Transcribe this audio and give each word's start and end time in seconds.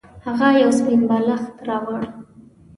هغه 0.25 0.47
یو 0.61 0.71
سپین 0.79 1.01
بالښت 1.09 1.55
راوړ. 1.67 2.01